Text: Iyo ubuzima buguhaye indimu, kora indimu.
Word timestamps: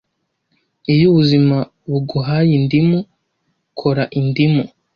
Iyo 0.93 1.05
ubuzima 1.11 1.57
buguhaye 1.91 2.51
indimu, 2.59 2.99
kora 3.79 4.03
indimu. 4.19 4.63